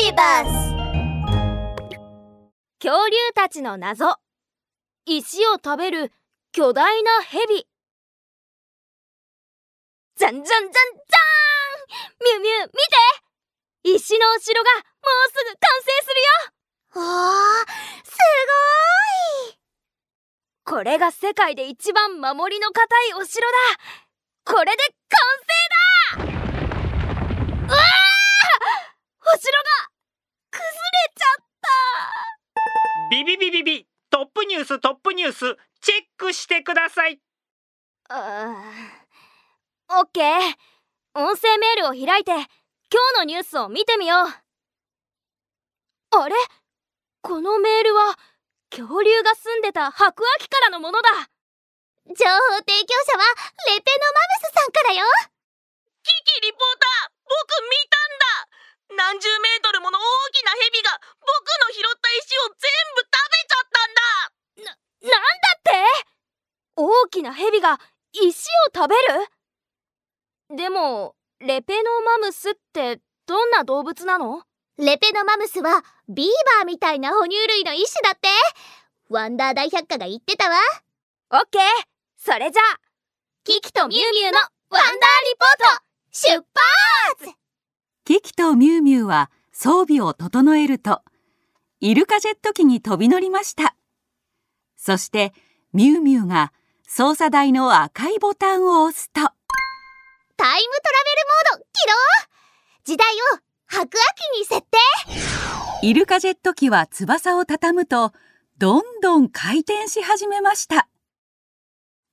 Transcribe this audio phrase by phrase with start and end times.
[0.00, 0.48] ビバス
[2.82, 4.14] 恐竜たちの謎。
[5.04, 6.10] 石を食べる
[6.52, 7.66] 巨大なヘビ
[10.16, 10.78] じゃんじゃんじゃんじゃー
[12.16, 13.98] んミュウミュウ見て。
[13.98, 17.02] 石のお城がもうすぐ完成するよ。
[17.02, 17.06] わ
[17.60, 17.66] あ
[18.02, 18.10] す
[20.64, 23.56] これが世界で一番守りの固いお城だ。
[24.44, 28.10] これで完成だうわあ
[29.32, 29.58] お城が
[30.50, 30.72] 崩れ
[31.14, 31.70] ちゃった。
[33.10, 37.20] ビビビビビトップニューストップニュースチェックしてください。
[38.08, 40.24] あーオッケー。
[41.14, 42.44] 音声メールを開いて今
[43.14, 44.26] 日のニュースを見てみよう。
[44.26, 44.42] あ
[46.28, 46.34] れ？
[47.22, 48.18] このメールは
[48.70, 51.10] 恐竜が住んでた白亜紀からのものだ。
[52.06, 52.16] 情報
[52.66, 53.22] 提供者は
[53.68, 55.06] レペノマムスさんからよ。
[56.02, 56.10] キ
[56.40, 58.39] キリポーター僕見たんだ
[58.96, 61.28] 何十メートルもの大きなヘビが僕
[61.66, 64.02] の拾った石を全部食べちゃったんだ。
[65.02, 65.24] なんだ
[65.56, 65.70] って？
[66.76, 67.78] 大きなヘビが
[68.12, 70.56] 石を食べる？
[70.56, 74.42] でもレペノマムスってどんな動物なの？
[74.78, 78.28] レペノマムスはビーバーみたいな哺乳類の一種だって。
[79.08, 80.56] ワンダー大百科が言ってたわ。
[81.32, 81.62] オッケー。
[82.16, 82.80] それじゃあ
[83.44, 84.38] キキとミュウミュウの
[84.70, 84.98] ワンダーリ
[85.38, 86.36] ポート出
[87.24, 87.39] 発
[88.10, 91.02] キキとミュウミュウは装備を整えると
[91.78, 93.76] イルカジェット機に飛び乗りました。
[94.76, 95.32] そして
[95.72, 96.52] ミュウミュウが
[96.88, 100.98] 操作台の赤いボタンを押すとタイムトラ
[101.54, 101.86] ベルモード起
[102.84, 104.60] 動時代を白亜紀に設
[105.80, 105.86] 定！
[105.86, 108.12] イルカジェット機は翼を畳むと
[108.58, 110.88] どんどん回転し始めました。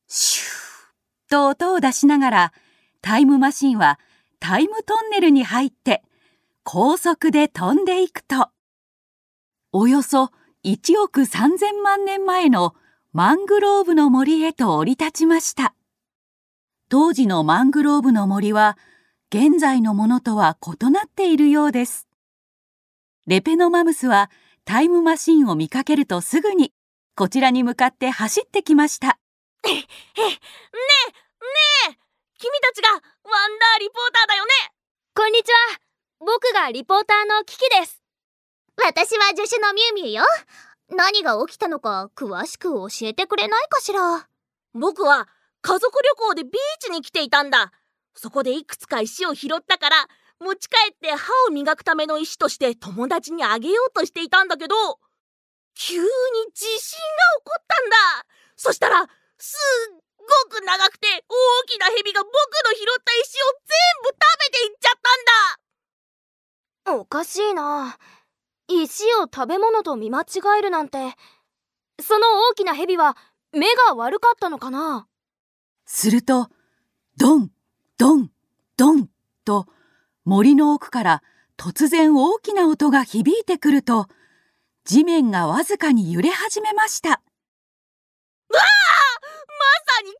[0.05, 2.53] シューと音を出しながら
[3.01, 3.99] タイムマシンは
[4.39, 6.03] タイムトンネルに入って
[6.63, 8.49] 高速で飛んでいくと
[9.71, 10.31] およそ
[10.63, 12.75] 1億3000万年前の
[13.13, 15.73] マングローブの森へと降り立ちました。
[16.89, 18.77] 当時のマングローブの森は
[19.29, 22.07] 現在のものとは異なっているようです。
[23.25, 24.29] レペノマムスは
[24.65, 26.73] タイムマシンを見かけるとすぐに
[27.15, 29.19] こちらに向かって走ってきました。
[29.65, 29.83] えね
[30.17, 30.37] えね
[31.91, 32.06] え
[32.39, 34.51] 君たちがワンダーリポーターだよね。
[35.15, 35.57] こんにちは。
[36.19, 38.03] 僕がリポーターのキキです。
[38.77, 40.23] 私は助手のミュウミュウよ。
[40.95, 44.27] 何が起きたのか詳しく教えてくれないかしら。
[44.75, 45.27] 僕は
[45.63, 47.71] 家族旅行でビーチに来ていたんだ。
[48.13, 49.95] そこでいくつか石を拾ったから
[50.39, 54.75] 持ち帰って歯を磨くための石として友達にあげようとしていたんだけど
[55.73, 56.03] 急に
[56.53, 56.77] 地震が
[57.39, 57.97] 起こったんだ。
[58.55, 59.07] そしたら
[59.39, 59.57] す
[59.95, 62.37] っごく長くて大きなヘビが僕の
[62.73, 64.93] 拾った石を全部食べていっちゃっ
[66.85, 66.99] たんだ。
[66.99, 67.97] おかしいな。
[68.67, 70.25] 石を食べ物と見間違
[70.59, 71.15] えるなんて。
[71.99, 73.17] その大きなヘビは
[73.51, 75.07] 目が悪かったのかな？
[75.85, 76.49] すると
[77.17, 77.51] ドン
[77.97, 78.29] ドン
[78.75, 79.09] ドン
[79.45, 79.65] と
[80.25, 81.23] 森の奥から
[81.57, 84.07] 突然大きな音が響いてくると
[84.83, 87.23] 地面がわずかに揺れ始めましたうわあ
[88.53, 88.61] ま
[89.95, 90.19] さにこ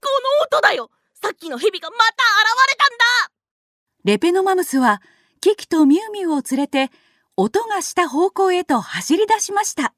[0.58, 0.90] の音だよ。
[1.14, 2.16] さっきのヘビがまた現
[2.70, 3.06] れたんだ。
[4.04, 5.02] レペノマムスは
[5.42, 6.92] キキとミュウミュウを連れて
[7.36, 9.84] 音がした方向へと走り出しました。
[9.84, 9.92] わ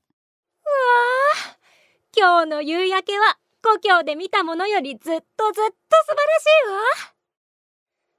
[1.45, 1.57] あ
[2.15, 5.65] 今日の夕焼けは故郷で見たものよりずっとずっと素
[6.07, 6.77] 晴らしいわ。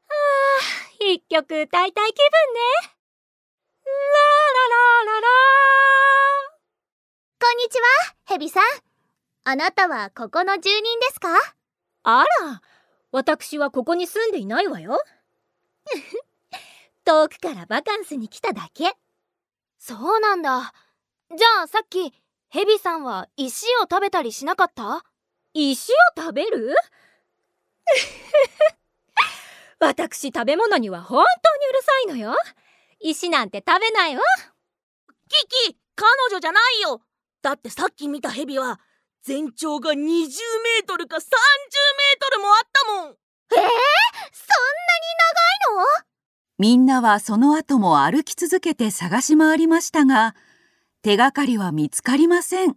[0.08, 0.14] あ
[1.02, 2.24] あ一曲歌いたい気分
[2.86, 2.96] ね。
[3.84, 3.92] ラ
[4.62, 5.28] ララララ
[7.40, 8.62] こんにちはヘビさん。
[9.44, 11.28] あなたはここの住人ですか？
[12.02, 12.62] あら
[13.12, 15.02] 私はここに住んでいないわよ。
[17.04, 18.96] 遠くからバカンスに来ただけ。
[19.78, 20.72] そうなんだ。
[21.36, 22.12] じゃあさっき
[22.48, 25.04] ヘビさんは石を食べたりしなかった？
[25.54, 26.74] 石を食べる？
[29.78, 32.36] 私食べ物には本当にうるさいのよ。
[33.00, 34.22] 石なんて食べないわ。
[35.28, 37.02] キキ彼女じゃないよ。
[37.42, 38.78] だってさっき見たヘビは
[39.22, 41.26] 全長が20メートルか30メー
[42.20, 43.10] トルもあったもん。
[43.10, 43.70] えー、そんなに
[45.18, 46.06] 長いの？
[46.58, 50.34] みんなはその後も歩き続けて探し回りましたが
[51.02, 52.76] 手がかりは見つかりません。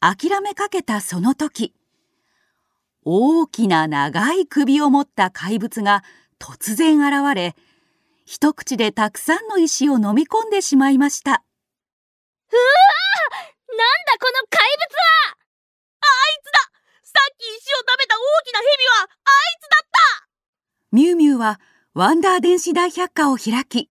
[0.00, 1.74] 諦めかけたその時
[3.04, 6.02] 大きな長い首を持った怪物が
[6.38, 7.54] 突然現れ
[8.26, 11.30] 一口でたくさんの石を飲み込んでしまいました。
[11.30, 11.42] うわ
[13.78, 15.38] だこの怪物は
[16.00, 16.58] あいつだ
[17.02, 20.28] さっき石を食べた大きなヘビはあいつだった。
[20.92, 21.60] ミュウミュウは
[21.94, 23.90] ワンダー電子大百科を開き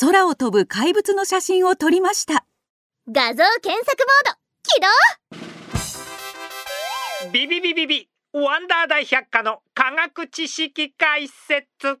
[0.00, 2.46] 空を飛ぶ怪物の写真を撮りました。
[3.10, 4.80] 画像検索モード起
[7.26, 7.32] 動。
[7.32, 11.98] ビビビビビワンダー大百科の科学知識解説。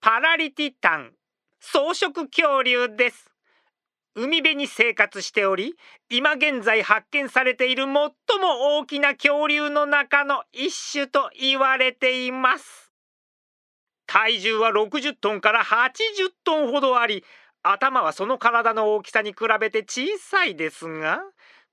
[0.00, 1.14] パラリティタン
[1.60, 3.33] 草食恐竜です。
[4.16, 5.74] 海辺に生活しており
[6.08, 8.12] 今現在発見されている最も
[8.78, 12.92] 大きな恐竜の中の一種と言われています。
[14.06, 17.24] 体重は60トンから80トンほどあり
[17.62, 21.20] 頭はその体の大きさに比べて小さいですが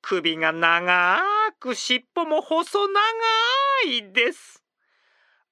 [0.01, 1.19] 首が長
[1.59, 2.93] く尻尾も細長
[3.87, 4.60] いです。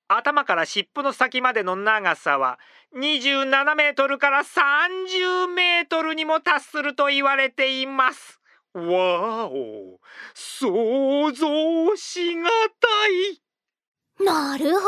[0.09, 2.59] 頭から尻尾の先までの長さは
[2.95, 8.39] 27メートルから30メートルにも達すると言われています。
[8.73, 10.00] わお。
[10.33, 14.25] 想像しがたい。
[14.25, 14.83] なるほど。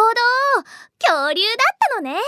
[0.99, 2.19] 恐竜だったのね。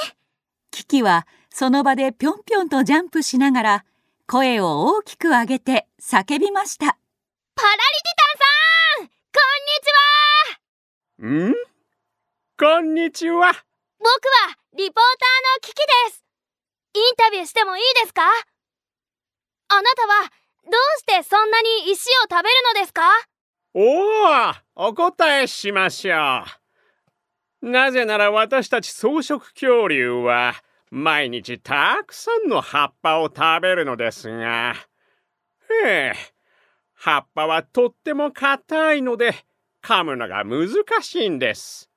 [0.72, 3.86] キキはその場でぴょんぴょんとジャンプしながら
[4.28, 6.98] 声を大きく上げて叫びました。
[7.56, 9.40] パラリティタンさんこ
[11.30, 11.70] んにちは。
[11.70, 11.73] ん？
[12.56, 13.36] こんにちは。
[13.42, 13.56] 僕は
[14.78, 16.24] リポーターのキキです。
[16.94, 18.22] インタビューしてもいいですか？
[19.70, 20.30] あなたは
[20.64, 23.02] どうしてそんなに石を食べるのですか？
[23.74, 26.44] おおお答えしましょ
[27.64, 27.70] う。
[27.72, 30.54] なぜなら私たち草食恐竜は
[30.92, 34.76] 毎日たくさんの葉っぱを食べるのですが。
[35.86, 36.14] へえ
[36.94, 39.34] 葉っぱはとっても硬いので
[39.84, 40.70] 噛むのが難
[41.02, 41.90] しいんです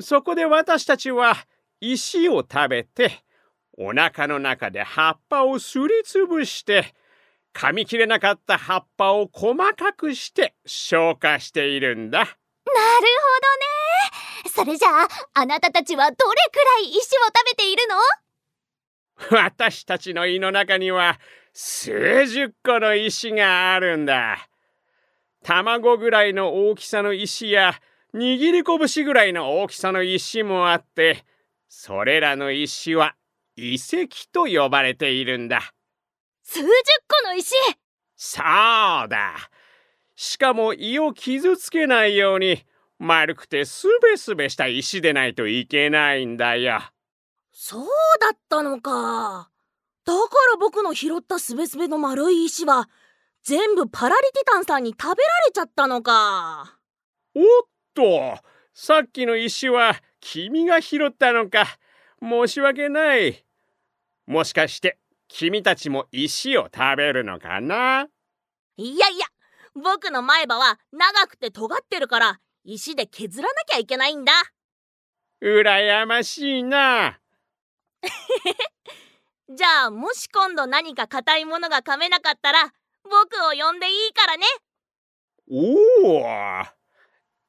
[0.00, 1.36] そこで私たちは
[1.80, 3.24] 石を食べて
[3.78, 6.94] お腹の中で葉っぱをすりつぶして
[7.54, 12.18] 噛み切れなかった葉っぱを細かくして消化しているんだ。
[12.18, 12.34] なるほ
[14.44, 14.54] どね。
[14.54, 19.38] それじゃああなたたちはどれくらい石を食べているの？
[19.38, 21.18] 私たちの胃の中には
[21.52, 24.48] 数十個の石があるんだ。
[25.42, 27.74] 卵ぐらいの大きさの石や
[28.16, 31.26] 握り拳ぐらいの大きさの石もあって
[31.68, 33.14] それらの石は
[33.56, 35.74] 遺跡と呼ばれているんだ。
[36.42, 36.66] 数十
[37.22, 37.52] 個の石！
[38.16, 39.34] そうだ。
[40.14, 42.64] しかも胃を傷つけないように
[42.98, 46.80] 丸くてすべすべした石でないといけないんだよ。
[47.52, 47.86] そう
[48.20, 49.50] だったのか。
[50.06, 50.20] だか
[50.52, 52.88] ら僕の拾ったすべすべの丸い石は
[53.42, 56.78] 全部パラリティタンさんに食べられちゃったのか。
[57.34, 57.44] おっ
[57.96, 58.38] と
[58.74, 61.66] さっきの石は君が拾ったのか。
[62.22, 63.44] 申し訳ない。
[64.26, 64.98] もしかして
[65.28, 68.06] 君たちも石を食べるのかな？
[68.76, 69.26] いやいや
[69.74, 74.32] 僕の前歯は長くて尖ってるから石で削らなきゃいけないんだ。
[75.42, 77.18] 羨ましいな。
[79.48, 82.72] じゃあもし今度何か硬いものが噛めなかったら
[83.04, 84.44] 僕を呼んでいいからね。
[85.48, 86.66] おお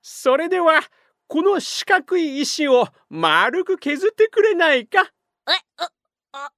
[0.10, 0.80] それでは
[1.28, 5.02] この四角い石を丸く削ってくれないか？
[5.02, 5.92] えあ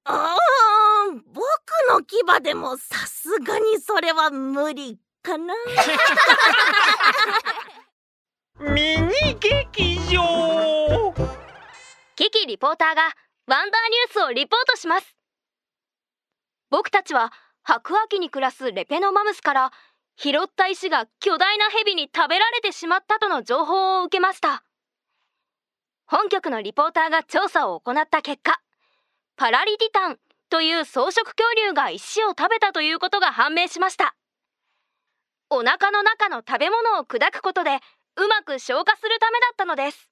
[0.04, 0.36] あ
[1.26, 1.42] 僕
[1.90, 5.52] の牙でもさすがにそれは無理かな。
[8.60, 11.12] ミニ劇場！
[12.14, 13.02] キキリポーターが
[13.48, 15.16] ワンダーニュースをリポートします。
[16.70, 17.32] 僕たちは
[17.64, 19.72] 白亜紀に暮らすレペノマムスから
[20.22, 24.62] 拾った石が巨大な蛇に食べられてしまったとの情報を受けました。
[26.04, 28.60] 本局のリポーターが調査を行った結果
[29.36, 30.18] パラリティタン
[30.50, 34.14] という草食恐竜が石を食べたということが判明しました。
[35.48, 37.78] お腹の中の食べ物を砕くことで
[38.16, 40.09] うまく消化するためだったのです。